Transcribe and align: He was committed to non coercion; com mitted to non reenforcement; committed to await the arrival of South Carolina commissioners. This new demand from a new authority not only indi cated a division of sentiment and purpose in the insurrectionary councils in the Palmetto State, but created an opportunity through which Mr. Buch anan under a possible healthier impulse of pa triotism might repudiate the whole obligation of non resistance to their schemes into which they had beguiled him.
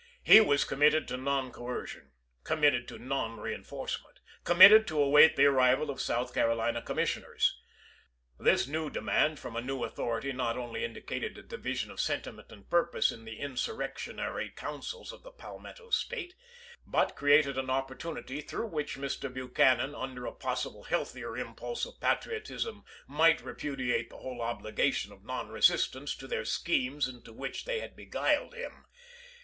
He 0.23 0.41
was 0.41 0.63
committed 0.63 1.07
to 1.09 1.15
non 1.17 1.51
coercion; 1.51 2.09
com 2.43 2.61
mitted 2.61 2.87
to 2.87 2.97
non 2.97 3.39
reenforcement; 3.39 4.19
committed 4.43 4.87
to 4.87 4.99
await 4.99 5.35
the 5.35 5.45
arrival 5.45 5.91
of 5.91 6.01
South 6.01 6.33
Carolina 6.33 6.81
commissioners. 6.81 7.59
This 8.39 8.65
new 8.67 8.89
demand 8.89 9.37
from 9.39 9.55
a 9.55 9.61
new 9.61 9.83
authority 9.83 10.31
not 10.33 10.57
only 10.57 10.83
indi 10.83 11.01
cated 11.01 11.37
a 11.37 11.43
division 11.43 11.91
of 11.91 11.99
sentiment 12.01 12.51
and 12.51 12.67
purpose 12.67 13.11
in 13.11 13.25
the 13.25 13.37
insurrectionary 13.37 14.49
councils 14.49 15.13
in 15.13 15.21
the 15.21 15.29
Palmetto 15.29 15.91
State, 15.91 16.33
but 16.83 17.15
created 17.15 17.55
an 17.59 17.69
opportunity 17.69 18.41
through 18.41 18.69
which 18.69 18.95
Mr. 18.97 19.31
Buch 19.31 19.59
anan 19.59 19.93
under 19.93 20.25
a 20.25 20.31
possible 20.31 20.85
healthier 20.85 21.37
impulse 21.37 21.85
of 21.85 21.99
pa 21.99 22.15
triotism 22.15 22.81
might 23.05 23.41
repudiate 23.43 24.09
the 24.09 24.17
whole 24.17 24.41
obligation 24.41 25.11
of 25.13 25.23
non 25.23 25.49
resistance 25.49 26.15
to 26.15 26.25
their 26.25 26.43
schemes 26.43 27.07
into 27.07 27.31
which 27.31 27.65
they 27.65 27.81
had 27.81 27.95
beguiled 27.95 28.55
him. 28.55 28.85